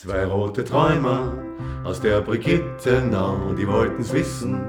Zwei 0.00 0.26
rote 0.26 0.64
Träumer 0.64 1.32
aus 1.82 2.00
der 2.00 2.20
Brigittenau, 2.20 3.52
die 3.54 3.66
wollten's 3.66 4.12
wissen, 4.12 4.60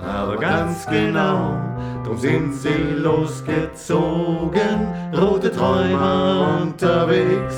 aber 0.00 0.38
ganz 0.38 0.84
genau, 0.86 1.56
drum 2.02 2.18
sind 2.18 2.52
sie 2.52 2.94
losgezogen, 2.96 4.88
rote 5.16 5.52
Träumer 5.52 6.58
unterwegs. 6.62 7.54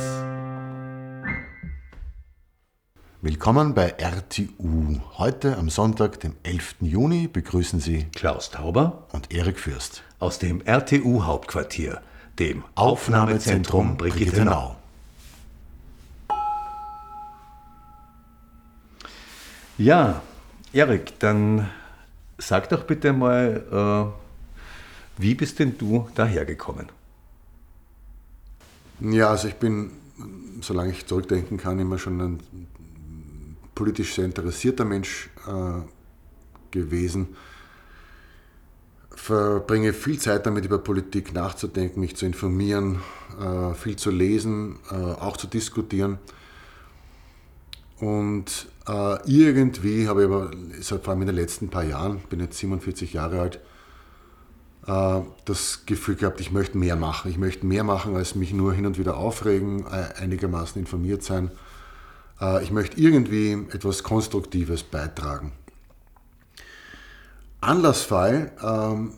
Willkommen 3.22 3.72
bei 3.72 3.94
RTU. 3.96 5.00
Heute 5.16 5.56
am 5.56 5.70
Sonntag, 5.70 6.20
dem 6.20 6.34
11. 6.42 6.74
Juni, 6.80 7.26
begrüßen 7.26 7.80
Sie 7.80 8.04
Klaus 8.14 8.50
Tauber 8.50 9.06
und 9.12 9.32
Erik 9.32 9.58
Fürst 9.58 10.02
aus 10.18 10.38
dem 10.38 10.60
RTU 10.60 11.24
Hauptquartier, 11.24 12.02
dem 12.38 12.64
Aufnahmezentrum 12.74 13.96
Brigittenau. 13.96 14.77
Ja, 19.78 20.22
Erik, 20.72 21.20
dann 21.20 21.68
sag 22.36 22.68
doch 22.68 22.82
bitte 22.82 23.12
mal, 23.12 24.12
äh, 25.16 25.22
wie 25.22 25.36
bist 25.36 25.60
denn 25.60 25.78
du 25.78 26.08
dahergekommen? 26.16 26.88
Ja, 29.00 29.30
also 29.30 29.46
ich 29.46 29.54
bin, 29.54 29.92
solange 30.62 30.90
ich 30.90 31.06
zurückdenken 31.06 31.58
kann, 31.58 31.78
immer 31.78 31.96
schon 31.96 32.20
ein 32.20 32.40
politisch 33.76 34.14
sehr 34.14 34.24
interessierter 34.24 34.84
Mensch 34.84 35.30
äh, 35.46 35.80
gewesen. 36.72 37.36
Verbringe 39.14 39.92
viel 39.92 40.18
Zeit 40.18 40.44
damit, 40.46 40.64
über 40.64 40.78
Politik 40.78 41.32
nachzudenken, 41.32 42.00
mich 42.00 42.16
zu 42.16 42.26
informieren, 42.26 43.00
äh, 43.40 43.74
viel 43.74 43.94
zu 43.94 44.10
lesen, 44.10 44.80
äh, 44.90 44.94
auch 44.94 45.36
zu 45.36 45.46
diskutieren. 45.46 46.18
Und 48.00 48.68
äh, 48.86 49.30
irgendwie 49.30 50.08
habe 50.08 50.22
ich 50.22 50.28
aber, 50.28 50.50
vor 51.02 51.12
allem 51.12 51.22
in 51.22 51.26
den 51.26 51.36
letzten 51.36 51.68
paar 51.68 51.84
Jahren, 51.84 52.20
bin 52.30 52.40
jetzt 52.40 52.58
47 52.58 53.12
Jahre 53.12 53.40
alt, 53.40 53.60
äh, 54.86 55.20
das 55.44 55.84
Gefühl 55.86 56.14
gehabt, 56.14 56.40
ich 56.40 56.52
möchte 56.52 56.78
mehr 56.78 56.96
machen. 56.96 57.30
Ich 57.30 57.38
möchte 57.38 57.66
mehr 57.66 57.84
machen, 57.84 58.16
als 58.16 58.34
mich 58.34 58.52
nur 58.52 58.72
hin 58.72 58.86
und 58.86 58.98
wieder 58.98 59.16
aufregen, 59.16 59.84
äh, 59.86 60.20
einigermaßen 60.20 60.80
informiert 60.80 61.22
sein. 61.22 61.50
Äh, 62.40 62.62
ich 62.62 62.70
möchte 62.70 63.00
irgendwie 63.00 63.52
etwas 63.72 64.02
Konstruktives 64.02 64.82
beitragen. 64.82 65.52
Anlassfall 67.60 68.52
ähm, 68.62 69.14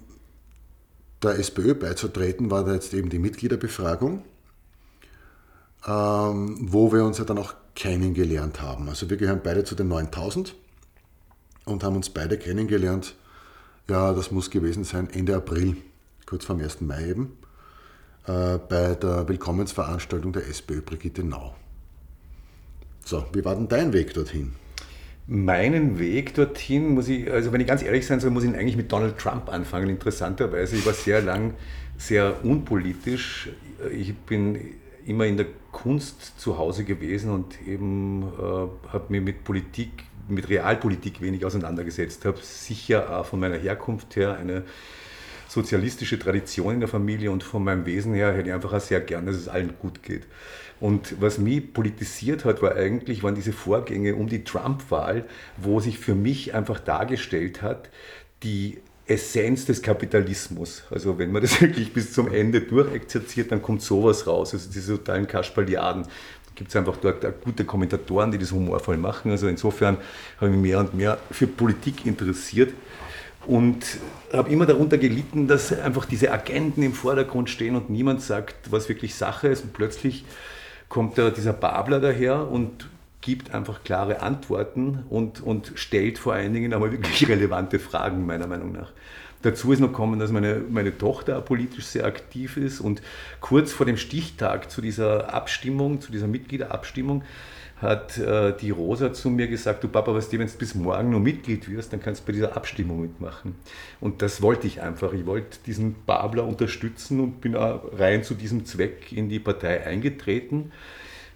der 1.22 1.38
SPÖ 1.38 1.74
beizutreten 1.74 2.50
war 2.50 2.64
da 2.64 2.72
jetzt 2.72 2.94
eben 2.94 3.10
die 3.10 3.18
Mitgliederbefragung, 3.18 4.24
ähm, 5.86 6.56
wo 6.60 6.90
wir 6.92 7.04
uns 7.04 7.18
ja 7.18 7.24
dann 7.24 7.36
auch 7.36 7.54
kennengelernt 7.80 8.60
haben. 8.60 8.90
Also 8.90 9.08
wir 9.08 9.16
gehören 9.16 9.40
beide 9.42 9.64
zu 9.64 9.74
den 9.74 9.88
9000 9.88 10.54
und 11.64 11.82
haben 11.82 11.96
uns 11.96 12.10
beide 12.10 12.36
kennengelernt. 12.36 13.14
Ja, 13.88 14.12
das 14.12 14.30
muss 14.30 14.50
gewesen 14.50 14.84
sein 14.84 15.08
Ende 15.10 15.34
April, 15.34 15.78
kurz 16.26 16.44
vor 16.44 16.56
dem 16.56 16.62
1. 16.62 16.82
Mai 16.82 17.08
eben, 17.08 17.38
äh, 18.26 18.58
bei 18.58 18.94
der 18.94 19.26
Willkommensveranstaltung 19.26 20.34
der 20.34 20.46
SPÖ 20.46 20.82
Brigitte 20.82 21.24
Nau. 21.24 21.54
So, 23.02 23.24
wie 23.32 23.42
war 23.46 23.54
denn 23.54 23.68
dein 23.68 23.94
Weg 23.94 24.12
dorthin? 24.12 24.52
Meinen 25.26 25.98
Weg 25.98 26.34
dorthin 26.34 26.90
muss 26.90 27.08
ich, 27.08 27.32
also 27.32 27.50
wenn 27.50 27.62
ich 27.62 27.66
ganz 27.66 27.82
ehrlich 27.82 28.06
sein 28.06 28.20
soll, 28.20 28.30
muss 28.30 28.44
ich 28.44 28.54
eigentlich 28.54 28.76
mit 28.76 28.92
Donald 28.92 29.16
Trump 29.16 29.48
anfangen. 29.48 29.88
Interessanterweise, 29.88 30.76
ich 30.76 30.84
war 30.84 30.92
sehr 30.92 31.22
lang 31.22 31.54
sehr 31.96 32.44
unpolitisch. 32.44 33.48
Ich 33.90 34.14
bin 34.14 34.74
immer 35.10 35.26
in 35.26 35.36
der 35.36 35.46
Kunst 35.72 36.40
zu 36.40 36.56
Hause 36.56 36.84
gewesen 36.84 37.30
und 37.30 37.60
eben 37.66 38.22
äh, 38.22 38.92
habe 38.92 39.06
mir 39.08 39.20
mit 39.20 39.44
Politik, 39.44 39.90
mit 40.28 40.48
Realpolitik 40.48 41.20
wenig 41.20 41.44
auseinandergesetzt. 41.44 42.24
Habe 42.24 42.38
sicher 42.40 43.18
auch 43.18 43.26
von 43.26 43.40
meiner 43.40 43.56
Herkunft 43.56 44.16
her 44.16 44.36
eine 44.38 44.64
sozialistische 45.48 46.18
Tradition 46.18 46.74
in 46.74 46.80
der 46.80 46.88
Familie 46.88 47.32
und 47.32 47.42
von 47.42 47.64
meinem 47.64 47.84
Wesen 47.84 48.14
her 48.14 48.32
hätte 48.32 48.48
ich 48.48 48.54
einfach 48.54 48.72
auch 48.72 48.80
sehr 48.80 49.00
gern, 49.00 49.26
dass 49.26 49.34
es 49.34 49.48
allen 49.48 49.74
gut 49.80 50.02
geht. 50.04 50.28
Und 50.78 51.20
was 51.20 51.38
mich 51.38 51.72
politisiert 51.72 52.44
hat, 52.44 52.62
war 52.62 52.76
eigentlich, 52.76 53.24
waren 53.24 53.34
diese 53.34 53.52
Vorgänge 53.52 54.14
um 54.14 54.28
die 54.28 54.44
Trump-Wahl, 54.44 55.26
wo 55.56 55.80
sich 55.80 55.98
für 55.98 56.14
mich 56.14 56.54
einfach 56.54 56.78
dargestellt 56.78 57.62
hat, 57.62 57.90
die 58.44 58.78
Essenz 59.10 59.66
des 59.66 59.82
Kapitalismus. 59.82 60.84
Also 60.90 61.18
wenn 61.18 61.32
man 61.32 61.42
das 61.42 61.60
wirklich 61.60 61.92
bis 61.92 62.12
zum 62.12 62.32
Ende 62.32 62.60
durchexerziert, 62.60 63.50
dann 63.52 63.60
kommt 63.60 63.82
sowas 63.82 64.26
raus. 64.26 64.54
Also 64.54 64.70
diese 64.70 64.96
totalen 64.96 65.26
Kasperliaden. 65.26 66.04
Da 66.04 66.52
gibt 66.54 66.70
es 66.70 66.76
einfach 66.76 66.96
dort 66.96 67.24
gute 67.42 67.64
Kommentatoren, 67.64 68.30
die 68.30 68.38
das 68.38 68.52
humorvoll 68.52 68.96
machen. 68.96 69.30
Also 69.30 69.48
insofern 69.48 69.96
habe 70.38 70.50
ich 70.50 70.56
mich 70.56 70.70
mehr 70.70 70.78
und 70.78 70.94
mehr 70.94 71.18
für 71.30 71.46
Politik 71.46 72.06
interessiert 72.06 72.72
und 73.46 73.98
habe 74.32 74.50
immer 74.50 74.66
darunter 74.66 74.98
gelitten, 74.98 75.48
dass 75.48 75.72
einfach 75.72 76.04
diese 76.04 76.30
Agenten 76.30 76.82
im 76.82 76.92
Vordergrund 76.92 77.50
stehen 77.50 77.74
und 77.74 77.90
niemand 77.90 78.22
sagt, 78.22 78.70
was 78.70 78.88
wirklich 78.88 79.14
Sache 79.14 79.48
ist. 79.48 79.64
Und 79.64 79.72
plötzlich 79.72 80.24
kommt 80.88 81.18
da 81.18 81.30
dieser 81.30 81.52
Babler 81.52 82.00
daher 82.00 82.48
und 82.48 82.88
gibt 83.20 83.52
einfach 83.52 83.84
klare 83.84 84.22
Antworten 84.22 85.04
und, 85.08 85.40
und 85.40 85.72
stellt 85.74 86.18
vor 86.18 86.34
allen 86.34 86.52
Dingen 86.52 86.72
einmal 86.72 86.92
wirklich 86.92 87.28
relevante 87.28 87.78
Fragen, 87.78 88.26
meiner 88.26 88.46
Meinung 88.46 88.72
nach. 88.72 88.92
Dazu 89.42 89.72
ist 89.72 89.80
noch 89.80 89.88
gekommen, 89.88 90.20
dass 90.20 90.30
meine, 90.30 90.62
meine 90.68 90.96
Tochter 90.96 91.40
politisch 91.40 91.86
sehr 91.86 92.04
aktiv 92.04 92.58
ist 92.58 92.80
und 92.80 93.00
kurz 93.40 93.72
vor 93.72 93.86
dem 93.86 93.96
Stichtag 93.96 94.70
zu 94.70 94.82
dieser 94.82 95.32
Abstimmung, 95.32 96.00
zu 96.00 96.12
dieser 96.12 96.26
Mitgliederabstimmung, 96.26 97.22
hat 97.80 98.18
äh, 98.18 98.54
die 98.54 98.70
Rosa 98.70 99.14
zu 99.14 99.30
mir 99.30 99.48
gesagt, 99.48 99.82
du 99.82 99.88
Papa, 99.88 100.12
was 100.14 100.30
wenn 100.30 100.46
du 100.46 100.52
bis 100.58 100.74
morgen 100.74 101.10
nur 101.10 101.20
Mitglied 101.20 101.70
wirst, 101.70 101.92
dann 101.94 102.00
kannst 102.00 102.22
du 102.22 102.26
bei 102.26 102.32
dieser 102.32 102.54
Abstimmung 102.54 103.00
mitmachen. 103.00 103.54
Und 104.00 104.20
das 104.20 104.42
wollte 104.42 104.66
ich 104.66 104.82
einfach. 104.82 105.14
Ich 105.14 105.24
wollte 105.24 105.58
diesen 105.64 105.96
Babler 106.04 106.44
unterstützen 106.44 107.20
und 107.20 107.40
bin 107.40 107.56
auch 107.56 107.80
rein 107.98 108.22
zu 108.22 108.34
diesem 108.34 108.66
Zweck 108.66 109.12
in 109.12 109.30
die 109.30 109.38
Partei 109.38 109.86
eingetreten. 109.86 110.72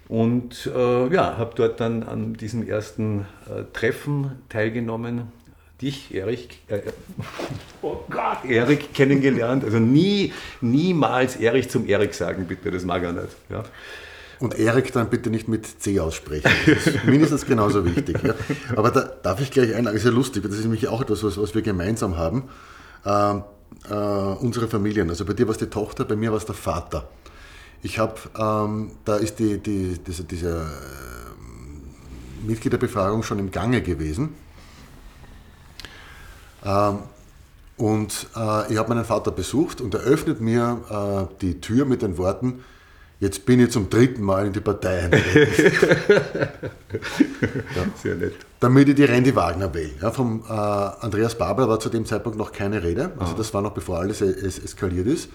Und 0.07 0.69
äh, 0.73 1.13
ja, 1.13 1.37
habe 1.37 1.53
dort 1.55 1.79
dann 1.79 2.03
an 2.03 2.33
diesem 2.35 2.67
ersten 2.67 3.21
äh, 3.49 3.63
Treffen 3.73 4.31
teilgenommen. 4.49 5.31
Dich, 5.81 6.13
Erik, 6.13 6.59
äh, 6.67 6.81
oh 7.81 7.97
Gott, 8.09 8.45
Erik 8.47 8.93
kennengelernt. 8.93 9.63
Also 9.63 9.79
nie, 9.79 10.31
niemals 10.61 11.35
Erik 11.35 11.69
zum 11.69 11.87
Erik 11.87 12.13
sagen, 12.13 12.45
bitte, 12.45 12.71
das 12.71 12.85
mag 12.85 13.03
er 13.03 13.13
nicht. 13.13 13.35
Ja. 13.49 13.63
Und 14.39 14.59
Erik 14.59 14.91
dann 14.93 15.09
bitte 15.09 15.29
nicht 15.29 15.47
mit 15.47 15.65
C 15.81 15.99
aussprechen. 15.99 16.51
Das 16.65 16.87
ist 16.87 17.03
mindestens 17.05 17.45
genauso 17.45 17.85
wichtig. 17.85 18.17
Ja. 18.23 18.35
Aber 18.75 18.91
da 18.91 19.01
darf 19.01 19.41
ich 19.41 19.51
gleich 19.51 19.73
einladen, 19.73 19.95
das 19.95 20.03
ist 20.03 20.05
ja 20.05 20.11
lustig, 20.11 20.43
das 20.43 20.53
ist 20.53 20.63
nämlich 20.63 20.87
auch 20.87 21.01
etwas, 21.01 21.23
was, 21.23 21.37
was 21.37 21.55
wir 21.55 21.61
gemeinsam 21.61 22.17
haben. 22.17 22.43
Ähm, 23.05 23.43
äh, 23.89 23.93
unsere 23.93 24.67
Familien, 24.67 25.09
also 25.09 25.25
bei 25.25 25.33
dir 25.33 25.47
war 25.47 25.51
es 25.51 25.57
die 25.57 25.67
Tochter, 25.67 26.05
bei 26.05 26.15
mir 26.15 26.31
war 26.31 26.37
es 26.37 26.45
der 26.45 26.55
Vater. 26.55 27.07
Ich 27.85 27.99
habe, 27.99 28.15
ähm, 28.35 28.89
da 29.05 29.17
ist 29.17 29.37
die, 29.37 29.59
die, 29.59 29.99
diese, 29.99 30.23
diese 30.23 30.57
äh, 30.57 32.47
Mitgliederbefragung 32.47 33.21
schon 33.21 33.37
im 33.37 33.51
Gange 33.51 33.83
gewesen. 33.83 34.33
Ähm, 36.65 36.97
und 37.77 38.25
äh, 38.35 38.73
ich 38.73 38.79
habe 38.79 38.89
meinen 38.89 39.05
Vater 39.05 39.29
besucht 39.29 39.81
und 39.81 39.93
er 39.93 39.99
öffnet 39.99 40.41
mir 40.41 40.79
äh, 40.89 41.27
die 41.41 41.61
Tür 41.61 41.85
mit 41.85 42.01
den 42.01 42.17
Worten, 42.17 42.63
jetzt 43.19 43.45
bin 43.45 43.59
ich 43.59 43.69
zum 43.69 43.87
dritten 43.87 44.23
Mal 44.23 44.47
in 44.47 44.53
die 44.53 44.61
Partei 44.61 45.07
ja. 47.75 47.85
Sehr 48.01 48.15
nett. 48.15 48.33
Damit 48.61 48.89
ich 48.89 48.95
die 48.95 49.03
Randy 49.03 49.35
Wagner 49.35 49.71
wähle. 49.75 49.91
Ja, 50.01 50.09
vom 50.09 50.43
äh, 50.49 50.53
Andreas 50.53 51.37
Babler 51.37 51.69
war 51.69 51.79
zu 51.79 51.89
dem 51.89 52.07
Zeitpunkt 52.07 52.35
noch 52.35 52.51
keine 52.51 52.81
Rede. 52.81 53.11
Also 53.19 53.33
Aha. 53.33 53.37
das 53.37 53.53
war 53.53 53.61
noch 53.61 53.73
bevor 53.73 53.99
alles 53.99 54.21
es 54.21 54.57
eskaliert 54.57 55.05
ist. 55.05 55.29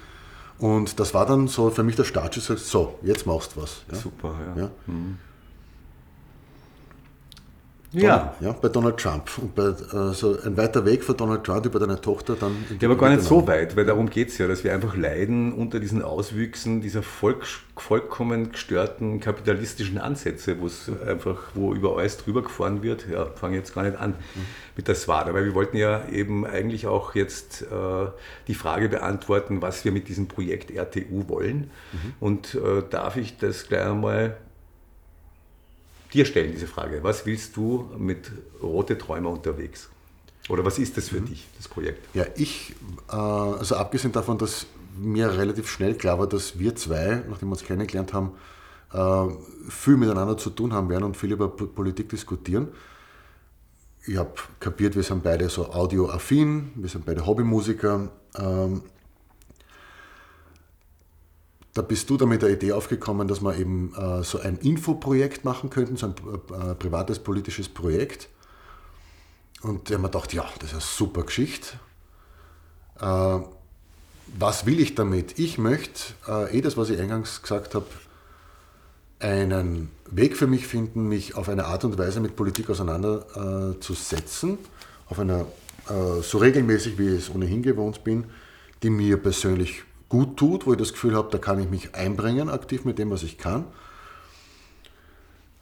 Und 0.61 1.01
das 1.01 1.15
war 1.15 1.27
dann 1.27 1.49
so 1.49 1.71
für 1.71 1.83
mich 1.83 1.97
der 1.97 2.05
Startschuss, 2.05 2.71
so, 2.71 2.99
jetzt 3.03 3.27
machst 3.27 3.57
du 3.57 3.63
was. 3.63 3.83
Ja? 3.91 3.97
Super, 3.97 4.35
ja. 4.55 4.63
ja. 4.63 4.71
Mhm. 4.87 5.19
Ja. 7.93 8.35
ja, 8.41 8.53
bei 8.53 8.69
Donald 8.69 8.99
Trump. 8.99 9.31
Und 9.39 9.55
bei, 9.55 9.73
also 9.93 10.39
ein 10.45 10.57
weiter 10.57 10.85
Weg 10.85 11.03
von 11.03 11.17
Donald 11.17 11.43
Trump 11.43 11.67
über 11.67 11.81
deine 11.81 12.01
Tochter 12.01 12.37
dann. 12.37 12.65
Ja, 12.81 12.89
aber 12.89 12.97
gar 12.97 13.11
nicht 13.11 13.23
so 13.23 13.47
weit, 13.49 13.77
weil 13.77 13.85
darum 13.85 14.09
geht 14.09 14.29
es 14.29 14.39
ja, 14.39 14.47
dass 14.47 14.63
wir 14.63 14.73
einfach 14.73 14.97
leiden 14.97 15.53
unter 15.53 15.81
diesen 15.81 16.03
Auswüchsen 16.03 16.81
dieser 16.81 17.03
Volk, 17.03 17.45
vollkommen 17.77 18.53
gestörten 18.53 19.19
kapitalistischen 19.21 19.99
Ansätze, 19.99 20.61
wo 20.61 20.67
es 20.67 20.91
einfach, 21.07 21.39
wo 21.55 21.75
über 21.75 21.97
alles 21.97 22.19
drüber 22.19 22.43
gefahren 22.43 22.83
wird. 22.83 23.07
Ja, 23.11 23.27
fange 23.27 23.57
jetzt 23.57 23.75
gar 23.75 23.83
nicht 23.83 23.99
an 23.99 24.11
mhm. 24.11 24.47
mit 24.77 24.87
der 24.87 24.95
SWADA, 24.95 25.35
weil 25.35 25.47
wir 25.47 25.55
wollten 25.55 25.77
ja 25.77 26.07
eben 26.11 26.47
eigentlich 26.47 26.87
auch 26.87 27.15
jetzt 27.15 27.63
äh, 27.63 27.67
die 28.47 28.55
Frage 28.55 28.89
beantworten, 28.89 29.63
was 29.63 29.85
wir 29.85 29.91
mit 29.91 30.09
diesem 30.09 30.29
Projekt 30.29 30.71
RTU 30.71 31.29
wollen. 31.29 31.71
Mhm. 31.93 32.15
Und 32.21 32.55
äh, 32.55 32.83
darf 32.89 33.17
ich 33.17 33.39
das 33.39 33.67
gleich 33.67 33.87
einmal 33.87 34.37
dir 36.13 36.25
stellen, 36.25 36.53
diese 36.53 36.67
Frage. 36.67 37.03
Was 37.03 37.27
willst 37.27 37.57
du 37.57 37.91
mit 37.99 38.31
Rote 38.63 38.99
Träumer 38.99 39.31
unterwegs? 39.31 39.89
Oder 40.49 40.65
was 40.65 40.79
ist 40.79 40.97
das 40.97 41.09
für 41.09 41.21
mhm. 41.21 41.27
dich, 41.27 41.47
das 41.57 41.69
Projekt? 41.69 42.15
Ja, 42.15 42.25
ich, 42.37 42.75
äh, 43.11 43.15
also 43.15 43.77
abgesehen 43.77 44.13
davon, 44.13 44.39
dass 44.39 44.67
mir 44.99 45.37
relativ 45.37 45.69
schnell 45.69 45.95
klar 45.95 46.19
war, 46.19 46.27
dass 46.27 46.59
wir 46.59 46.75
zwei, 46.75 47.23
nachdem 47.29 47.49
wir 47.49 47.53
uns 47.53 47.65
kennengelernt 47.65 48.13
haben, 48.13 48.33
äh, 48.93 49.27
viel 49.69 49.97
miteinander 49.97 50.37
zu 50.37 50.51
tun 50.51 50.73
haben 50.73 50.89
werden 50.89 51.05
und 51.05 51.17
viel 51.17 51.33
über 51.33 51.49
Politik 51.49 52.09
diskutieren. 52.09 52.69
Ich 54.07 54.17
habe 54.17 54.33
kapiert, 54.59 54.97
wir 54.97 55.03
sind 55.03 55.23
beide 55.23 55.49
so 55.49 55.71
audioaffin, 55.73 56.73
wir 56.75 56.89
sind 56.89 57.05
beide 57.05 57.27
Hobbymusiker. 57.27 58.11
Da 61.73 61.83
bist 61.83 62.11
du 62.11 62.17
da 62.17 62.27
mit 62.27 62.43
der 62.43 62.51
Idee 62.51 62.73
aufgekommen, 62.73 63.29
dass 63.29 63.43
wir 63.43 63.57
eben 63.57 63.95
äh, 63.95 64.25
so 64.25 64.41
ein 64.41 64.57
Infoprojekt 64.59 65.45
machen 65.45 65.71
könnten, 65.71 65.97
so 65.97 66.07
ein 66.07 66.15
äh, 66.15 66.75
privates 66.75 67.21
politisches 67.21 67.69
Projekt. 67.69 68.29
Und 69.63 69.89
ich 69.89 69.95
habe 69.95 70.03
mir 70.03 70.09
gedacht, 70.09 70.33
ja, 70.33 70.49
das 70.59 70.71
ist 70.71 70.75
eine 70.75 70.81
super 70.81 71.23
Geschichte. 71.23 71.79
Äh, 73.01 73.39
was 74.39 74.67
will 74.67 74.81
ich 74.81 74.95
damit? 74.95 75.39
Ich 75.39 75.59
möchte, 75.59 76.15
äh, 76.29 76.59
eh 76.59 76.61
das, 76.61 76.77
was 76.77 76.91
ich 76.91 77.01
eingangs 77.01 77.43
gesagt 77.43 77.75
habe, 77.75 77.87
einen 79.21 79.91
Weg 80.11 80.37
für 80.37 80.47
mich 80.47 80.67
finden, 80.67 81.09
mich 81.09 81.37
auf 81.37 81.49
eine 81.49 81.67
Art 81.67 81.85
und 81.85 81.99
Weise 81.99 82.21
mit 82.21 82.37
Politik 82.37 82.71
auseinanderzusetzen, 82.71 84.59
auf 85.09 85.19
einer 85.19 85.47
äh, 85.89 86.23
so 86.23 86.39
regelmäßig, 86.39 86.99
wie 86.99 87.09
ich 87.09 87.29
es 87.29 87.35
ohnehin 87.35 87.63
gewohnt 87.63 88.03
bin, 88.03 88.25
die 88.83 88.91
mir 88.91 89.19
persönlich 89.19 89.83
gut 90.11 90.37
tut, 90.37 90.67
wo 90.67 90.73
ich 90.73 90.79
das 90.79 90.93
Gefühl 90.93 91.17
habe, 91.17 91.31
da 91.31 91.39
kann 91.39 91.59
ich 91.59 91.71
mich 91.71 91.95
einbringen 91.95 92.51
aktiv 92.51 92.85
mit 92.85 92.99
dem, 92.99 93.11
was 93.11 93.23
ich 93.23 93.39
kann. 93.39 93.65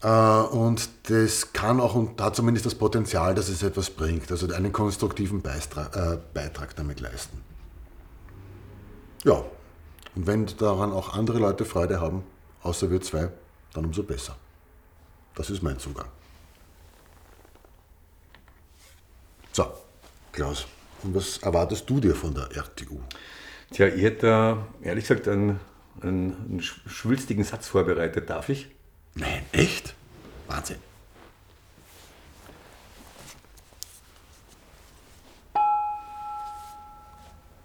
Äh, 0.03 0.09
und 0.09 0.89
das 1.05 1.53
kann 1.53 1.81
auch 1.81 1.95
und 1.95 2.21
hat 2.21 2.35
zumindest 2.35 2.67
das 2.67 2.75
Potenzial, 2.75 3.35
dass 3.35 3.49
es 3.49 3.63
etwas 3.63 3.91
bringt, 3.91 4.31
also 4.33 4.53
einen 4.53 4.73
konstruktiven 4.73 5.43
Beitrag, 5.43 5.95
äh, 5.95 6.19
Beitrag 6.35 6.75
damit 6.75 6.99
leisten. 7.01 7.41
Ja, 9.25 9.45
und 10.15 10.27
wenn 10.27 10.47
daran 10.47 10.93
auch 10.93 11.15
andere 11.15 11.39
Leute 11.39 11.65
Freude 11.65 12.01
haben, 12.01 12.25
außer 12.63 12.91
wir 12.91 13.01
zwei, 13.01 13.31
dann 13.75 13.85
umso 13.85 14.03
besser. 14.03 14.37
Das 15.35 15.51
ist 15.51 15.63
mein 15.63 15.79
Zugang. 15.79 16.09
So, 19.53 19.67
Klaus, 20.33 20.67
und 21.03 21.15
was 21.15 21.39
erwartest 21.39 21.89
du 21.91 22.01
dir 22.01 22.15
von 22.15 22.33
der 22.35 22.49
RTU? 22.57 22.99
Tja, 23.71 23.87
ich 23.87 24.03
hätte 24.03 24.27
da 24.27 24.67
ehrlich 24.83 25.05
gesagt 25.07 25.29
einen, 25.29 25.61
einen, 26.01 26.33
einen 26.33 26.63
schwülstigen 26.63 27.45
Satz 27.45 27.69
vorbereitet, 27.69 28.31
darf 28.31 28.49
ich? 28.49 28.69
Nein, 29.15 29.45
echt? 29.53 29.95
Wahnsinn. 30.47 30.79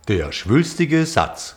Der 0.07 0.33
schwülstige 0.33 1.05
Satz. 1.05 1.55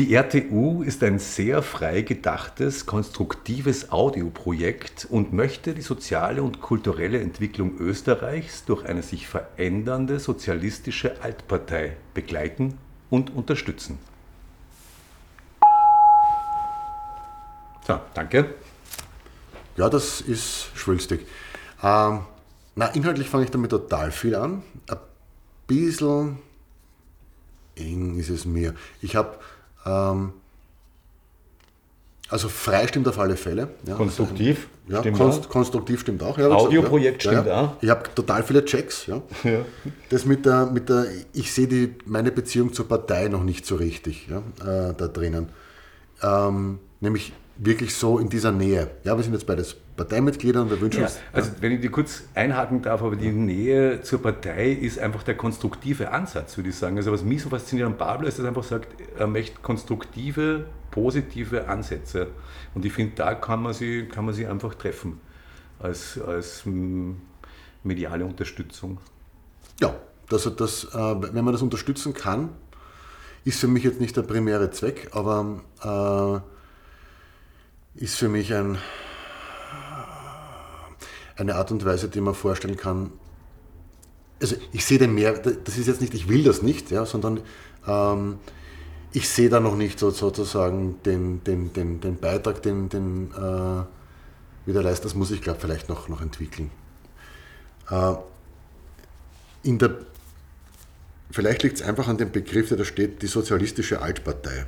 Die 0.00 0.14
RTU 0.14 0.82
ist 0.82 1.02
ein 1.02 1.18
sehr 1.18 1.62
frei 1.62 2.00
gedachtes, 2.00 2.86
konstruktives 2.86 3.92
Audioprojekt 3.92 5.06
und 5.10 5.34
möchte 5.34 5.74
die 5.74 5.82
soziale 5.82 6.42
und 6.42 6.62
kulturelle 6.62 7.20
Entwicklung 7.20 7.76
Österreichs 7.76 8.64
durch 8.64 8.86
eine 8.86 9.02
sich 9.02 9.28
verändernde 9.28 10.18
sozialistische 10.18 11.20
Altpartei 11.20 11.98
begleiten 12.14 12.78
und 13.10 13.28
unterstützen. 13.36 13.98
So, 17.86 18.00
danke. 18.14 18.54
Ja, 19.76 19.90
das 19.90 20.22
ist 20.22 20.70
schwülstig. 20.76 21.26
Ähm, 21.82 22.20
na, 22.74 22.86
inhaltlich 22.94 23.28
fange 23.28 23.44
ich 23.44 23.50
damit 23.50 23.70
total 23.70 24.12
viel 24.12 24.34
an. 24.34 24.62
Ein 24.88 24.96
bisschen 25.66 26.38
eng 27.76 28.18
ist 28.18 28.30
es 28.30 28.46
mir. 28.46 28.74
Ich 29.02 29.14
habe 29.14 29.38
ähm, 29.86 30.32
also 32.28 32.48
frei 32.48 32.86
stimmt 32.86 33.08
auf 33.08 33.18
alle 33.18 33.36
Fälle. 33.36 33.68
Ja, 33.86 33.94
konstruktiv 33.96 34.68
also, 34.84 34.94
ja, 34.94 35.00
stimmt 35.00 35.18
konst, 35.18 35.46
auch. 35.46 35.48
Konstruktiv 35.48 36.00
stimmt 36.00 36.22
auch. 36.22 36.38
Ja, 36.38 36.48
Audioprojekt 36.48 37.24
ja, 37.24 37.32
stimmt 37.32 37.46
ja, 37.48 37.60
auch. 37.60 37.82
Ich 37.82 37.90
habe 37.90 38.02
total 38.14 38.42
viele 38.44 38.64
Checks. 38.64 39.06
Ja. 39.06 39.20
Das 40.10 40.24
mit 40.24 40.46
der, 40.46 40.66
mit 40.66 40.88
der, 40.88 41.06
ich 41.32 41.52
sehe 41.52 41.66
die, 41.66 41.94
meine 42.04 42.30
Beziehung 42.30 42.72
zur 42.72 42.86
Partei 42.86 43.28
noch 43.28 43.42
nicht 43.42 43.66
so 43.66 43.76
richtig 43.76 44.28
äh, 44.28 44.94
da 44.96 45.08
drinnen. 45.08 45.48
Ähm, 46.22 46.78
nämlich 47.00 47.32
wirklich 47.62 47.94
so 47.94 48.18
in 48.18 48.28
dieser 48.28 48.52
Nähe. 48.52 48.90
Ja, 49.04 49.16
wir 49.16 49.22
sind 49.22 49.34
jetzt 49.34 49.46
beides 49.46 49.74
Parteimitglieder 49.96 50.62
und 50.62 50.70
wir 50.70 50.80
wünschen 50.80 51.00
ja, 51.00 51.06
uns. 51.06 51.18
Also, 51.32 51.52
wenn 51.60 51.72
ich 51.72 51.80
dir 51.80 51.90
kurz 51.90 52.24
einhaken 52.34 52.80
darf, 52.80 53.02
aber 53.02 53.16
die 53.16 53.30
Nähe 53.30 54.00
zur 54.00 54.22
Partei 54.22 54.72
ist 54.72 54.98
einfach 54.98 55.22
der 55.22 55.36
konstruktive 55.36 56.10
Ansatz, 56.10 56.56
würde 56.56 56.70
ich 56.70 56.76
sagen. 56.76 56.96
Also, 56.96 57.12
was 57.12 57.22
mich 57.22 57.42
so 57.42 57.50
fasziniert 57.50 57.86
an 57.86 57.98
Pablo 57.98 58.26
ist, 58.26 58.38
dass 58.38 58.44
er 58.44 58.48
einfach 58.48 58.64
sagt, 58.64 58.88
er 59.16 59.26
möchte 59.26 59.60
konstruktive, 59.60 60.66
positive 60.90 61.68
Ansätze. 61.68 62.28
Und 62.74 62.86
ich 62.86 62.94
finde, 62.94 63.12
da 63.16 63.34
kann 63.34 63.62
man, 63.62 63.74
sie, 63.74 64.06
kann 64.06 64.24
man 64.24 64.34
sie 64.34 64.46
einfach 64.46 64.74
treffen 64.74 65.20
als, 65.78 66.18
als 66.18 66.62
mediale 67.84 68.24
Unterstützung. 68.24 68.98
Ja, 69.80 69.94
das, 70.30 70.50
das, 70.56 70.84
äh, 70.84 70.98
wenn 71.34 71.44
man 71.44 71.52
das 71.52 71.60
unterstützen 71.60 72.14
kann, 72.14 72.48
ist 73.44 73.60
für 73.60 73.68
mich 73.68 73.84
jetzt 73.84 74.00
nicht 74.00 74.16
der 74.16 74.22
primäre 74.22 74.70
Zweck, 74.70 75.10
aber. 75.12 75.60
Äh, 76.42 76.59
ist 77.94 78.16
für 78.16 78.28
mich 78.28 78.54
ein, 78.54 78.78
eine 81.36 81.54
Art 81.56 81.70
und 81.70 81.84
Weise, 81.84 82.08
die 82.08 82.20
man 82.20 82.34
vorstellen 82.34 82.76
kann. 82.76 83.12
Also 84.40 84.56
ich 84.72 84.84
sehe 84.84 84.98
den 84.98 85.14
mehr, 85.14 85.32
das 85.32 85.76
ist 85.76 85.86
jetzt 85.86 86.00
nicht, 86.00 86.14
ich 86.14 86.28
will 86.28 86.44
das 86.44 86.62
nicht, 86.62 86.90
ja, 86.90 87.04
sondern 87.04 87.40
ähm, 87.86 88.38
ich 89.12 89.28
sehe 89.28 89.48
da 89.48 89.60
noch 89.60 89.76
nicht 89.76 89.98
so, 89.98 90.10
sozusagen 90.10 91.02
den, 91.04 91.42
den, 91.44 91.72
den, 91.72 92.00
den 92.00 92.16
Beitrag, 92.16 92.62
den, 92.62 92.88
den 92.88 93.32
äh, 93.32 93.84
wieder 94.66 94.82
leistet. 94.82 95.06
Das 95.06 95.14
muss 95.14 95.30
ich, 95.30 95.42
glaube 95.42 95.60
vielleicht 95.60 95.88
noch, 95.88 96.08
noch 96.08 96.20
entwickeln. 96.20 96.70
Äh, 97.90 98.14
in 99.62 99.78
der, 99.78 99.96
vielleicht 101.30 101.62
liegt 101.64 101.76
es 101.76 101.82
einfach 101.82 102.08
an 102.08 102.16
dem 102.18 102.30
Begriff, 102.30 102.68
der 102.68 102.78
da 102.78 102.84
steht, 102.84 103.20
die 103.22 103.26
sozialistische 103.26 104.00
Altpartei. 104.00 104.66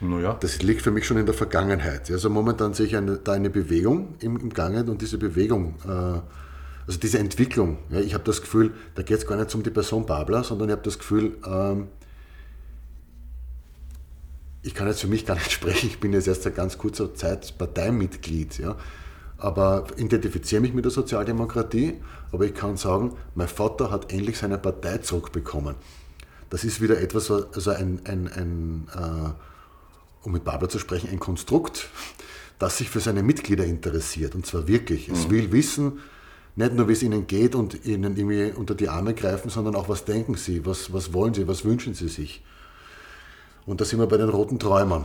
Naja. 0.00 0.36
Das 0.40 0.62
liegt 0.62 0.82
für 0.82 0.90
mich 0.90 1.06
schon 1.06 1.18
in 1.18 1.26
der 1.26 1.34
Vergangenheit. 1.34 2.10
Also 2.10 2.30
momentan 2.30 2.72
sehe 2.72 2.86
ich 2.86 2.96
eine, 2.96 3.18
da 3.18 3.32
eine 3.32 3.50
Bewegung 3.50 4.14
im, 4.20 4.36
im 4.38 4.50
Gange 4.50 4.84
und 4.84 5.02
diese 5.02 5.18
Bewegung, 5.18 5.74
äh, 5.86 6.20
also 6.86 6.98
diese 7.00 7.18
Entwicklung, 7.18 7.78
ja, 7.90 8.00
ich 8.00 8.14
habe 8.14 8.24
das 8.24 8.40
Gefühl, 8.40 8.72
da 8.94 9.02
geht 9.02 9.18
es 9.18 9.26
gar 9.26 9.36
nicht 9.36 9.54
um 9.54 9.62
die 9.62 9.70
Person 9.70 10.06
Babler, 10.06 10.42
sondern 10.42 10.70
ich 10.70 10.72
habe 10.72 10.82
das 10.82 10.98
Gefühl, 10.98 11.36
ähm, 11.46 11.88
ich 14.62 14.74
kann 14.74 14.86
jetzt 14.88 15.00
für 15.00 15.06
mich 15.06 15.26
gar 15.26 15.34
nicht 15.34 15.52
sprechen, 15.52 15.88
ich 15.88 16.00
bin 16.00 16.14
jetzt 16.14 16.28
erst 16.28 16.42
seit 16.42 16.56
ganz 16.56 16.78
kurzer 16.78 17.14
Zeit 17.14 17.58
Parteimitglied, 17.58 18.58
ja, 18.58 18.76
aber 19.36 19.86
identifiziere 19.98 20.62
mich 20.62 20.72
mit 20.72 20.84
der 20.84 20.92
Sozialdemokratie, 20.92 22.00
aber 22.32 22.46
ich 22.46 22.54
kann 22.54 22.78
sagen, 22.78 23.16
mein 23.34 23.48
Vater 23.48 23.90
hat 23.90 24.12
endlich 24.12 24.38
seine 24.38 24.58
Partei 24.58 24.98
zurückbekommen. 24.98 25.76
Das 26.48 26.64
ist 26.64 26.80
wieder 26.80 27.00
etwas, 27.00 27.30
also 27.30 27.70
ein, 27.70 28.00
ein, 28.04 28.28
ein 28.28 28.88
äh, 28.94 29.30
um 30.22 30.32
mit 30.32 30.44
Babler 30.44 30.68
zu 30.68 30.78
sprechen, 30.78 31.10
ein 31.10 31.20
Konstrukt, 31.20 31.88
das 32.58 32.78
sich 32.78 32.90
für 32.90 33.00
seine 33.00 33.22
Mitglieder 33.22 33.64
interessiert. 33.64 34.34
Und 34.34 34.46
zwar 34.46 34.68
wirklich. 34.68 35.08
Es 35.08 35.26
mhm. 35.26 35.30
will 35.30 35.52
wissen, 35.52 36.00
nicht 36.56 36.74
nur, 36.74 36.88
wie 36.88 36.92
es 36.92 37.02
ihnen 37.02 37.26
geht 37.26 37.54
und 37.54 37.86
ihnen 37.86 38.16
irgendwie 38.16 38.52
unter 38.52 38.74
die 38.74 38.88
Arme 38.88 39.14
greifen, 39.14 39.50
sondern 39.50 39.74
auch, 39.74 39.88
was 39.88 40.04
denken 40.04 40.34
sie, 40.34 40.66
was, 40.66 40.92
was 40.92 41.12
wollen 41.12 41.32
sie, 41.32 41.48
was 41.48 41.64
wünschen 41.64 41.94
sie 41.94 42.08
sich. 42.08 42.42
Und 43.66 43.80
da 43.80 43.84
sind 43.84 43.98
wir 43.98 44.06
bei 44.06 44.16
den 44.16 44.28
roten 44.28 44.58
Träumern. 44.58 45.04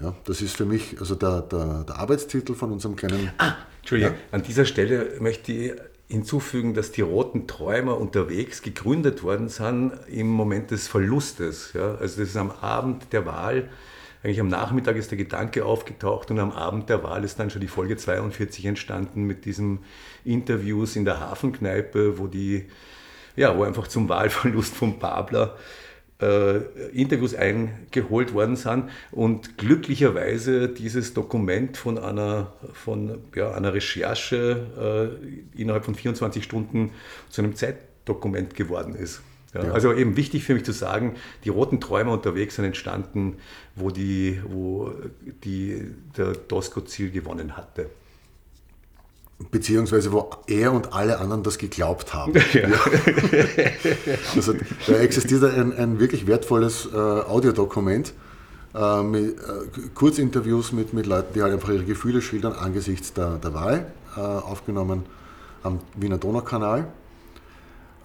Ja, 0.00 0.14
das 0.24 0.42
ist 0.42 0.56
für 0.56 0.66
mich 0.66 1.00
also 1.00 1.14
der, 1.14 1.40
der, 1.42 1.84
der 1.84 1.98
Arbeitstitel 1.98 2.54
von 2.54 2.70
unserem 2.72 2.96
kleinen. 2.96 3.30
Ah, 3.38 3.54
Entschuldigung, 3.80 4.14
ja. 4.14 4.20
an 4.32 4.42
dieser 4.42 4.66
Stelle 4.66 5.16
möchte 5.20 5.52
ich 5.52 5.72
hinzufügen, 6.08 6.74
dass 6.74 6.92
die 6.92 7.00
Roten 7.00 7.46
Träumer 7.46 7.98
unterwegs 7.98 8.62
gegründet 8.62 9.22
worden 9.22 9.48
sind 9.48 9.92
im 10.08 10.28
Moment 10.28 10.70
des 10.70 10.86
Verlustes. 10.86 11.72
Ja, 11.72 11.94
also 11.94 12.20
das 12.20 12.30
ist 12.30 12.36
am 12.36 12.50
Abend 12.50 13.12
der 13.12 13.24
Wahl 13.26 13.70
eigentlich 14.26 14.40
am 14.40 14.48
Nachmittag 14.48 14.96
ist 14.96 15.12
der 15.12 15.18
Gedanke 15.18 15.64
aufgetaucht 15.64 16.32
und 16.32 16.40
am 16.40 16.50
Abend 16.50 16.88
der 16.88 17.04
Wahl 17.04 17.22
ist 17.22 17.38
dann 17.38 17.48
schon 17.48 17.60
die 17.60 17.68
Folge 17.68 17.96
42 17.96 18.64
entstanden 18.64 19.22
mit 19.22 19.44
diesen 19.44 19.78
Interviews 20.24 20.96
in 20.96 21.04
der 21.04 21.20
Hafenkneipe, 21.20 22.18
wo 22.18 22.26
die, 22.26 22.64
ja, 23.36 23.56
wo 23.56 23.62
einfach 23.62 23.86
zum 23.86 24.08
Wahlverlust 24.08 24.74
von 24.74 24.98
Babler 24.98 25.56
äh, 26.20 26.56
Interviews 26.92 27.36
eingeholt 27.36 28.34
worden 28.34 28.56
sind 28.56 28.90
und 29.12 29.58
glücklicherweise 29.58 30.70
dieses 30.70 31.14
Dokument 31.14 31.76
von 31.76 31.96
einer, 31.96 32.52
von, 32.72 33.18
ja, 33.32 33.52
einer 33.52 33.74
Recherche 33.74 35.20
äh, 35.54 35.60
innerhalb 35.60 35.84
von 35.84 35.94
24 35.94 36.42
Stunden 36.42 36.90
zu 37.30 37.42
einem 37.42 37.54
Zeitdokument 37.54 38.56
geworden 38.56 38.96
ist. 38.96 39.22
Ja, 39.56 39.64
ja. 39.66 39.72
Also 39.72 39.92
eben 39.92 40.16
wichtig 40.16 40.44
für 40.44 40.54
mich 40.54 40.64
zu 40.64 40.72
sagen, 40.72 41.16
die 41.44 41.48
roten 41.48 41.80
Träume 41.80 42.10
unterwegs 42.10 42.56
sind 42.56 42.64
entstanden, 42.64 43.36
wo, 43.74 43.90
die, 43.90 44.40
wo 44.48 44.92
die, 45.44 45.82
der 46.16 46.48
Tosco 46.48 46.82
Ziel 46.82 47.10
gewonnen 47.10 47.56
hatte. 47.56 47.88
beziehungsweise 49.50 50.12
wo 50.12 50.30
er 50.46 50.72
und 50.72 50.92
alle 50.92 51.18
anderen 51.18 51.42
das 51.42 51.58
geglaubt 51.58 52.14
haben. 52.14 52.32
Ja. 52.52 52.68
also 54.34 54.54
da 54.86 54.94
existiert 54.94 55.44
ein, 55.44 55.76
ein 55.76 55.98
wirklich 55.98 56.26
wertvolles 56.26 56.88
äh, 56.92 56.96
Audiodokument, 56.96 58.14
äh, 58.74 59.02
mit, 59.02 59.38
äh, 59.38 59.42
Kurzinterviews 59.94 60.72
mit, 60.72 60.92
mit 60.94 61.06
Leuten, 61.06 61.34
die 61.34 61.42
halt 61.42 61.52
einfach 61.52 61.68
ihre 61.70 61.84
Gefühle 61.84 62.22
schildern 62.22 62.54
angesichts 62.54 63.12
der, 63.12 63.36
der 63.36 63.52
Wahl, 63.54 63.86
äh, 64.16 64.20
aufgenommen 64.20 65.04
am 65.62 65.80
Wiener 65.96 66.18
Donaukanal. 66.18 66.86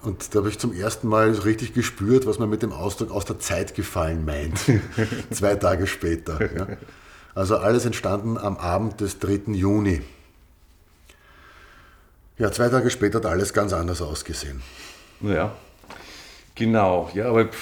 Und 0.02 0.34
da 0.34 0.40
habe 0.40 0.48
ich 0.48 0.58
zum 0.58 0.72
ersten 0.72 1.06
Mal 1.06 1.32
so 1.34 1.42
richtig 1.42 1.74
gespürt, 1.74 2.26
was 2.26 2.38
man 2.38 2.50
mit 2.50 2.62
dem 2.62 2.72
Ausdruck 2.72 3.10
aus 3.10 3.24
der 3.24 3.38
Zeit 3.38 3.74
gefallen 3.74 4.24
meint. 4.24 4.58
Zwei 5.30 5.54
Tage 5.54 5.86
später. 5.86 6.40
Ja. 6.54 6.66
Also 7.34 7.56
alles 7.56 7.86
entstanden 7.86 8.36
am 8.36 8.56
Abend 8.56 9.00
des 9.00 9.18
3. 9.18 9.52
Juni. 9.52 10.02
Ja, 12.38 12.50
zwei 12.50 12.68
Tage 12.68 12.90
später 12.90 13.18
hat 13.18 13.26
alles 13.26 13.52
ganz 13.52 13.72
anders 13.72 14.02
ausgesehen. 14.02 14.62
Ja, 15.20 15.54
genau. 16.54 17.10
Ja, 17.14 17.28
aber 17.28 17.42
jetzt 17.42 17.56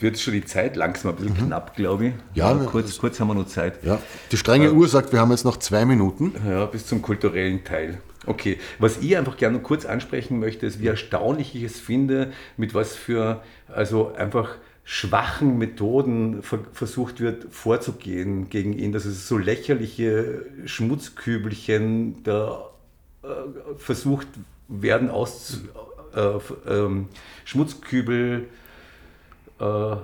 wird 0.00 0.18
schon 0.18 0.34
die 0.34 0.44
Zeit 0.44 0.76
langsam 0.76 1.12
ein 1.12 1.16
bisschen 1.16 1.34
mhm. 1.34 1.46
knapp, 1.46 1.76
glaube 1.76 2.06
ich. 2.08 2.14
Ja, 2.34 2.50
ja 2.50 2.64
kurz, 2.64 2.98
kurz 2.98 3.20
haben 3.20 3.28
wir 3.28 3.34
noch 3.34 3.46
Zeit. 3.46 3.84
Ja. 3.84 4.00
Die 4.32 4.36
strenge 4.36 4.66
äh, 4.66 4.70
Uhr 4.70 4.88
sagt, 4.88 5.12
wir 5.12 5.20
haben 5.20 5.30
jetzt 5.30 5.44
noch 5.44 5.58
zwei 5.58 5.84
Minuten. 5.84 6.34
Ja, 6.46 6.66
bis 6.66 6.86
zum 6.86 7.02
kulturellen 7.02 7.62
Teil. 7.62 8.00
Okay, 8.26 8.58
was 8.78 8.98
ich 8.98 9.16
einfach 9.16 9.36
gerne 9.36 9.58
noch 9.58 9.64
kurz 9.64 9.86
ansprechen 9.86 10.38
möchte, 10.40 10.66
ist, 10.66 10.80
wie 10.80 10.88
erstaunlich 10.88 11.54
ich 11.54 11.62
es 11.62 11.80
finde, 11.80 12.32
mit 12.56 12.74
was 12.74 12.94
für, 12.94 13.42
also 13.68 14.12
einfach 14.12 14.56
schwachen 14.84 15.56
Methoden 15.56 16.42
versucht 16.42 17.20
wird 17.20 17.46
vorzugehen 17.50 18.50
gegen 18.50 18.72
ihn, 18.72 18.92
dass 18.92 19.04
es 19.04 19.28
so 19.28 19.38
lächerliche 19.38 20.44
Schmutzkübelchen 20.66 22.22
da 22.24 22.70
äh, 23.22 23.26
versucht 23.76 24.26
werden 24.68 25.10
aus 25.10 25.60
äh, 26.14 26.38
ähm, 26.68 27.08
Schmutzkübel 27.44 28.48
äh, 29.60 29.96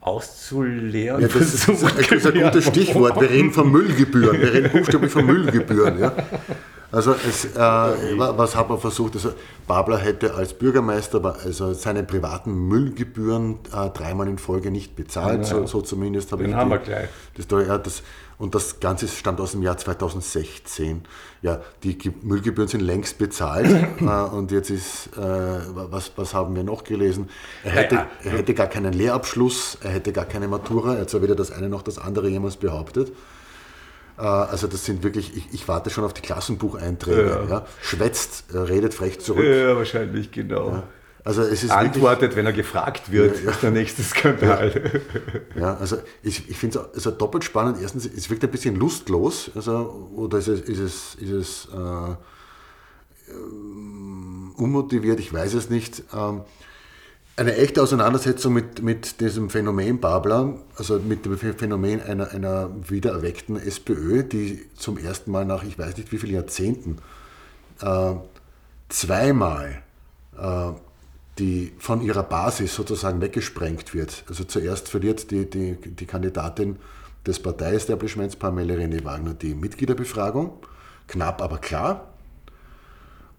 auszuleeren. 0.00 1.20
Ja, 1.20 1.28
das, 1.28 1.54
ist, 1.54 1.68
das 1.68 1.82
ist 1.82 2.26
ein 2.26 2.42
gutes 2.42 2.66
Stichwort. 2.68 3.20
Wir 3.20 3.30
reden 3.30 3.52
von 3.52 3.70
Müllgebühren. 3.70 4.40
Wir 4.40 4.52
reden 4.52 4.70
buchstäblich 4.72 5.12
von 5.12 5.26
Müllgebühren. 5.26 5.98
Ja. 5.98 6.12
Also 6.96 7.14
es, 7.28 7.44
äh, 7.44 7.58
was 7.58 8.56
hat 8.56 8.70
man 8.70 8.80
versucht? 8.80 9.16
Also 9.16 9.34
Babler 9.66 9.98
hätte 9.98 10.32
als 10.32 10.54
Bürgermeister 10.54 11.22
also 11.44 11.74
seine 11.74 12.02
privaten 12.02 12.68
Müllgebühren 12.68 13.58
äh, 13.70 13.90
dreimal 13.90 14.26
in 14.28 14.38
Folge 14.38 14.70
nicht 14.70 14.96
bezahlt, 14.96 15.40
ja, 15.40 15.44
so, 15.44 15.66
so, 15.66 15.82
zumindest 15.82 16.32
habe 16.32 16.44
Den 16.44 16.52
ich. 16.52 16.56
haben 16.56 16.70
die, 16.70 16.76
wir 16.76 16.78
gleich. 16.78 17.08
Das, 17.36 17.66
ja, 17.68 17.76
das, 17.76 18.02
und 18.38 18.54
das 18.54 18.80
Ganze 18.80 19.08
stammt 19.08 19.42
aus 19.42 19.52
dem 19.52 19.62
Jahr 19.62 19.76
2016. 19.76 21.02
Ja, 21.42 21.60
die 21.82 21.98
Müllgebühren 22.22 22.68
sind 22.68 22.80
längst 22.80 23.18
bezahlt 23.18 23.68
äh, 24.00 24.04
und 24.04 24.50
jetzt 24.50 24.70
ist, 24.70 25.08
äh, 25.18 25.20
was, 25.20 26.12
was 26.16 26.32
haben 26.32 26.56
wir 26.56 26.64
noch 26.64 26.82
gelesen? 26.82 27.28
Er 27.62 27.72
hätte, 27.72 28.06
er 28.24 28.30
hätte 28.30 28.54
gar 28.54 28.68
keinen 28.68 28.94
Lehrabschluss, 28.94 29.76
er 29.82 29.90
hätte 29.90 30.12
gar 30.12 30.24
keine 30.24 30.48
Matura, 30.48 30.94
er 30.94 31.00
hat 31.02 31.10
zwar 31.10 31.20
weder 31.20 31.34
das 31.34 31.50
eine 31.50 31.68
noch 31.68 31.82
das 31.82 31.98
andere 31.98 32.30
jemals 32.30 32.56
behauptet. 32.56 33.12
Äh, 34.18 34.22
also 34.22 34.66
das 34.66 34.84
sind 34.84 35.02
wirklich, 35.02 35.36
ich, 35.36 35.52
ich, 35.52 35.68
warte 35.68 35.90
schon 35.90 36.04
auf 36.04 36.14
die 36.14 36.22
Klassenbucheinträge. 36.22 37.46
Ja. 37.48 37.56
Ja. 37.56 37.66
Schwätzt, 37.82 38.44
äh, 38.54 38.58
redet 38.58 38.94
frech 38.94 39.20
zurück. 39.20 39.44
Ja, 39.44 39.76
wahrscheinlich, 39.76 40.30
genau. 40.30 40.70
Ja. 40.70 40.82
Also 41.24 41.42
es 41.42 41.64
ist 41.64 41.72
Antwortet, 41.72 42.20
wirklich, 42.20 42.36
wenn 42.36 42.46
er 42.46 42.52
gefragt 42.52 43.10
wird, 43.10 43.42
ja, 43.42 43.50
ist 43.50 43.60
der 43.60 43.72
nächste 43.72 44.04
Skandal. 44.04 45.02
Ja, 45.56 45.76
also 45.76 45.96
ich, 46.22 46.48
ich 46.48 46.56
finde 46.56 46.78
es 46.78 46.94
also 46.94 47.10
doppelt 47.10 47.42
spannend. 47.42 47.78
Erstens, 47.82 48.06
es 48.06 48.30
wirkt 48.30 48.44
ein 48.44 48.50
bisschen 48.50 48.76
lustlos, 48.76 49.50
also, 49.56 50.08
oder 50.14 50.38
ist 50.38 50.46
es, 50.46 50.60
ist 50.60 50.78
es, 50.78 51.14
ist 51.16 51.30
es 51.30 51.68
äh, 51.74 52.16
unmotiviert, 54.56 55.18
ich 55.18 55.32
weiß 55.32 55.54
es 55.54 55.68
nicht. 55.68 56.04
Ähm, 56.14 56.42
eine 57.36 57.54
echte 57.56 57.82
Auseinandersetzung 57.82 58.54
mit, 58.54 58.82
mit 58.82 59.20
diesem 59.20 59.50
Phänomen 59.50 60.00
Babler, 60.00 60.54
also 60.76 60.98
mit 60.98 61.26
dem 61.26 61.36
Phänomen 61.36 62.00
einer, 62.02 62.30
einer 62.30 62.70
wiedererweckten 62.88 63.56
SPÖ, 63.56 64.22
die 64.22 64.64
zum 64.74 64.96
ersten 64.96 65.30
Mal 65.30 65.44
nach 65.44 65.62
ich 65.62 65.78
weiß 65.78 65.96
nicht 65.98 66.10
wie 66.12 66.18
vielen 66.18 66.34
Jahrzehnten 66.34 66.96
äh, 67.82 68.14
zweimal 68.88 69.82
äh, 70.38 70.72
die 71.38 71.72
von 71.78 72.00
ihrer 72.00 72.22
Basis 72.22 72.74
sozusagen 72.74 73.20
weggesprengt 73.20 73.92
wird. 73.92 74.24
Also 74.28 74.44
zuerst 74.44 74.88
verliert 74.88 75.30
die, 75.30 75.48
die, 75.48 75.76
die 75.76 76.06
Kandidatin 76.06 76.76
des 77.26 77.40
Parteiestablishments, 77.40 78.36
Pamela 78.36 78.74
René 78.74 79.04
Wagner, 79.04 79.34
die 79.34 79.54
Mitgliederbefragung, 79.54 80.52
knapp 81.08 81.42
aber 81.42 81.58
klar. 81.58 82.08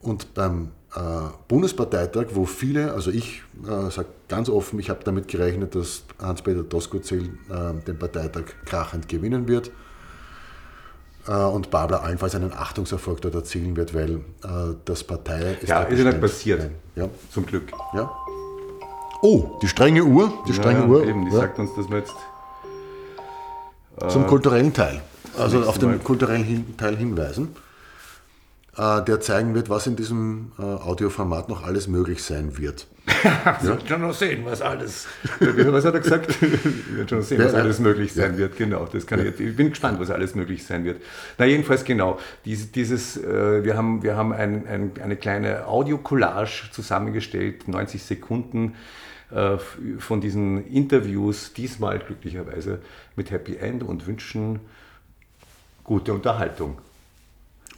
Und 0.02 0.34
beim 0.34 0.72
äh, 0.96 1.00
Bundesparteitag, 1.48 2.28
wo 2.34 2.46
viele, 2.46 2.94
also 2.94 3.12
ich 3.12 3.44
äh, 3.64 3.90
sage 3.92 4.08
ganz 4.28 4.50
offen, 4.50 4.80
ich 4.80 4.90
habe 4.90 5.00
damit 5.04 5.28
gerechnet, 5.28 5.76
dass 5.76 6.04
Hans-Peter 6.20 6.64
Doskozil 6.64 7.38
äh, 7.50 7.84
den 7.86 8.00
Parteitag 8.00 8.44
krachend 8.66 9.10
gewinnen 9.10 9.48
wird 9.48 9.72
äh, 11.28 11.32
und 11.32 11.70
Babler 11.70 12.04
allenfalls 12.04 12.36
einen 12.36 12.54
Achtungserfolg 12.54 13.22
dort 13.22 13.36
erzielen 13.36 13.76
wird, 13.76 13.94
weil 13.94 14.16
äh, 14.44 14.76
das 14.86 15.04
Partei 15.04 15.58
ist. 15.62 15.70
Ja, 15.70 15.84
ist 15.84 16.00
ja 16.00 16.06
nicht 16.06 16.22
passiert. 16.22 16.72
Ja. 16.96 17.10
Zum 17.32 17.46
Glück. 17.46 17.72
Ja. 17.94 18.12
Oh, 19.22 19.58
die 19.62 19.68
strenge 19.68 20.04
Uhr. 20.04 20.32
Die 20.48 20.54
strenge 20.54 20.82
ja, 20.82 20.86
Uhr. 20.86 21.06
Eben, 21.06 21.26
die 21.26 21.32
ja. 21.32 21.42
sagt 21.42 21.60
uns, 21.60 21.72
dass 21.76 21.90
wir 21.90 21.98
jetzt. 22.00 22.16
Zum 24.10 24.24
äh, 24.24 24.28
kulturellen 24.28 24.74
Teil. 24.74 25.02
Also 25.38 25.64
auf 25.64 25.78
den 25.78 26.04
kulturellen 26.04 26.78
Teil 26.78 26.96
hinweisen. 26.96 27.56
Äh, 28.78 29.04
der 29.04 29.20
zeigen 29.22 29.56
wird, 29.56 29.70
was 29.70 29.88
in 29.88 29.96
diesem 29.96 30.52
äh, 30.60 30.62
Audioformat 30.62 31.50
noch 31.50 31.66
alles 31.66 31.88
möglich 31.88 32.24
sein 32.24 32.60
wird. 32.60 32.86
ja? 33.24 33.58
wird 33.64 33.88
schon 33.88 34.02
noch 34.02 34.14
sehen, 34.14 34.46
was 34.46 34.62
alles. 34.62 35.08
was 35.40 35.84
hat 35.84 35.96
er 35.96 36.00
gesagt? 36.00 36.40
wird 36.92 37.10
schon 37.10 37.20
noch 37.20 37.26
sehen, 37.26 37.44
was 37.44 37.56
alles 37.56 37.80
möglich 37.80 38.14
sein 38.14 38.34
ja. 38.34 38.38
wird. 38.38 38.56
Genau, 38.56 38.86
das 38.86 39.08
kann 39.08 39.26
ich, 39.26 39.40
ich 39.40 39.56
bin 39.56 39.70
gespannt, 39.70 40.00
was 40.00 40.12
alles 40.12 40.36
möglich 40.36 40.64
sein 40.64 40.86
wird. 40.86 41.02
Na 41.40 41.46
jedenfalls 41.46 41.86
genau. 41.86 42.20
Dieses, 42.46 42.72
dieses 42.72 43.18
äh, 43.18 43.64
wir 43.64 43.76
haben, 43.76 44.04
wir 44.04 44.16
haben 44.16 44.32
ein, 44.32 44.68
ein, 44.68 44.92
eine 45.04 45.16
kleine 45.16 45.66
Audio-Collage 45.66 46.70
zusammengestellt, 46.72 47.68
90 47.68 48.04
Sekunden 48.04 48.76
von 50.00 50.22
diesen 50.22 50.66
Interviews, 50.68 51.52
diesmal 51.52 52.00
glücklicherweise 52.00 52.80
mit 53.18 53.30
Happy 53.30 53.58
End 53.58 53.84
und 53.84 54.08
wünschen 54.08 54.62
gute 55.84 56.14
Unterhaltung. 56.14 56.78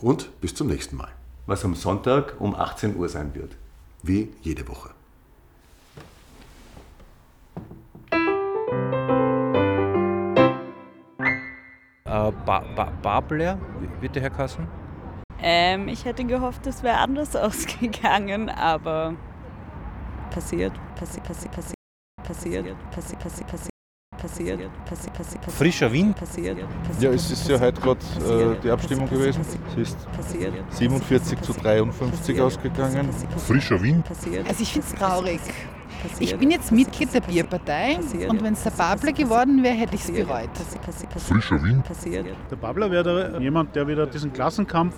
Und 0.02 0.40
bis 0.40 0.56
zum 0.56 0.68
nächsten 0.68 0.96
Mal. 0.96 1.10
Was 1.46 1.66
am 1.66 1.76
Sonntag 1.76 2.36
um 2.40 2.56
18 2.56 2.96
Uhr 2.96 3.10
sein 3.10 3.36
wird. 3.36 3.58
Wie 4.02 4.30
jede 4.42 4.68
Woche. 4.68 4.92
Äh, 12.06 12.32
ba 12.46 12.64
ba 12.76 12.92
Babler, 13.02 13.60
wird 14.00 14.16
der 14.16 14.24
Herr 14.24 14.30
Kassen? 14.30 14.68
Ähm, 15.42 15.88
ich 15.88 16.06
hätte 16.06 16.24
gehofft, 16.24 16.66
es 16.68 16.82
wäre 16.82 16.98
anders 16.98 17.36
ausgegangen, 17.36 18.50
aber 18.50 19.16
passiert, 20.32 20.74
passi 20.96 21.20
passi 21.22 21.50
passi 21.50 21.74
passiert, 22.24 22.78
passi 22.92 23.16
passi 23.16 23.44
passi 23.44 23.70
passiert, 24.22 24.60
passi, 24.86 25.10
passi, 25.10 25.38
passi, 25.38 25.58
Frischer 25.58 25.92
Wind? 25.92 26.16
Passiert, 26.16 26.58
ja, 27.00 27.10
es 27.12 27.32
ist 27.32 27.48
ja 27.48 27.60
heute 27.60 27.82
gerade 27.82 28.00
äh, 28.00 28.56
die 28.64 28.70
Abstimmung 28.70 29.10
gewesen. 29.10 29.42
Es 29.42 29.78
ist 29.78 29.98
47 30.70 31.42
zu 31.42 31.54
53 31.54 32.42
ausgegangen. 32.42 33.10
Frischer 33.38 33.82
Wind? 33.82 34.06
Also 34.48 34.64
ich 34.64 34.72
finde 34.74 34.88
es 34.88 34.96
traurig. 34.96 35.40
Ich 36.20 36.36
bin 36.38 36.52
jetzt 36.52 36.72
Mitglied 36.72 37.14
der 37.14 37.22
Bierpartei 37.22 38.00
und 38.30 38.44
wenn 38.44 38.54
es 38.54 38.64
der 38.64 38.72
Babler 38.72 39.12
geworden 39.12 39.64
wäre, 39.64 39.76
hätte 39.76 39.96
ich 39.96 40.02
es 40.02 40.12
bereut. 40.12 40.50
Frischer 41.18 41.62
Wind? 41.62 41.84
Der 42.50 42.56
Babler 42.56 42.90
wäre 42.92 43.40
jemand, 43.42 43.76
der 43.76 43.88
wieder 43.88 44.08
diesen 44.08 44.32
Klassenkampf 44.32 44.96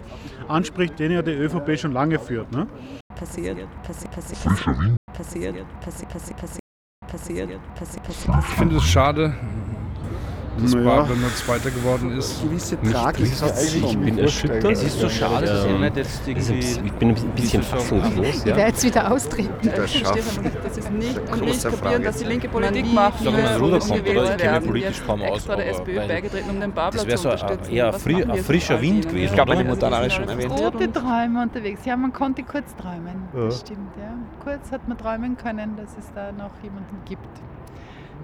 anspricht, 0.47 0.99
den 0.99 1.11
ja 1.11 1.21
die 1.21 1.31
ÖVP 1.31 1.79
schon 1.79 1.93
lange 1.93 2.19
führt. 2.19 2.51
Ne? 2.51 2.67
Passiert, 3.15 3.57
passiert, 3.83 4.11
passiert, 4.11 4.37
Frischer 4.39 4.77
Wind? 4.79 4.97
Passiert, 7.11 7.49
passiert, 7.49 7.75
passiert, 7.75 7.75
passiert 7.75 7.75
passiert. 7.75 7.75
Passi, 7.75 7.99
passi, 7.99 8.27
passi. 8.27 8.47
Ich 8.51 8.55
finde 8.57 8.77
es 8.77 8.83
schade, 8.83 9.33
dass 10.57 10.73
naja. 10.73 11.05
Nur 11.05 11.35
Zweiter 11.35 11.71
geworden 11.71 12.17
ist. 12.17 12.41
Gewisse 12.43 12.81
Tragik 12.81 13.27
Ich 13.27 13.97
bin 13.97 14.17
erschüttert. 14.17 14.65
Es 14.65 14.83
ist 14.83 14.99
so 14.99 15.09
schade, 15.09 15.45
dass 15.45 15.65
ihr 15.65 15.79
nicht 15.79 15.97
jetzt 15.97 16.27
irgendwie... 16.27 16.59
Ich 16.59 16.93
bin 16.93 17.09
ein 17.09 17.15
bisschen 17.35 17.63
fassungslos. 17.63 18.27
Ich 18.27 18.45
werde 18.45 18.61
jetzt 18.61 18.83
wieder 18.83 19.11
austreten. 19.11 19.51
Das 19.63 20.77
ist 20.77 20.91
nicht, 20.91 21.19
und 21.31 21.41
nicht 21.41 21.63
kapieren, 21.63 22.03
dass 22.03 22.17
die 22.17 22.25
linke 22.25 22.49
Politik 22.49 22.91
macht, 22.93 23.25
um 23.25 23.33
gewählt 23.33 24.41
werden. 24.41 24.67
politisch 24.67 25.01
kaum 25.05 25.21
aus, 25.21 25.37
extra 25.37 25.55
der 25.55 25.69
SPÖ 25.69 25.95
beigetreten, 26.07 26.49
um 26.49 26.59
den 26.59 26.71
Babler 26.71 27.07
zu 27.07 27.29
unterstützen. 27.29 27.57
Das 27.59 27.71
wäre 27.71 27.99
so 27.99 28.09
eher 28.09 28.43
frischer 28.43 28.81
Wind 28.81 29.07
gewesen. 29.07 29.25
Ich 29.25 29.33
glaube, 29.33 29.55
meine 29.55 29.67
Mutter 29.67 29.87
hat 29.87 29.93
alles 29.93 30.13
schon 30.13 30.27
erwähnt. 30.27 30.51
Rote 30.51 30.91
Träume 30.91 31.43
unterwegs. 31.43 31.85
Ja, 31.85 31.95
man 31.97 32.13
konnte 32.13 32.43
kurz 32.43 32.75
träumen. 32.75 33.27
Das 33.33 33.61
stimmt, 33.61 33.95
ja. 33.97 34.13
Kurz 34.43 34.71
hat 34.71 34.87
man 34.87 34.97
träumen 34.97 35.37
können, 35.37 35.75
dass 35.77 35.97
es 35.97 36.11
da 36.13 36.31
noch 36.31 36.51
jemanden 36.63 36.97
gibt 37.05 37.27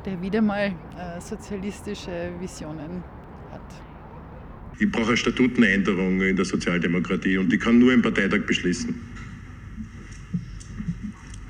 der 0.07 0.21
wieder 0.21 0.41
mal 0.41 0.73
äh, 0.97 1.19
sozialistische 1.19 2.31
Visionen 2.39 3.03
hat. 3.51 3.61
Ich 4.79 4.89
brauche 4.89 5.09
eine 5.09 5.17
Statutenänderung 5.17 6.21
in 6.21 6.35
der 6.35 6.45
Sozialdemokratie 6.45 7.37
und 7.37 7.51
die 7.51 7.57
kann 7.57 7.77
nur 7.77 7.91
im 7.91 8.01
Parteitag 8.01 8.45
beschließen. 8.45 8.95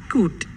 Gut, 0.09 0.47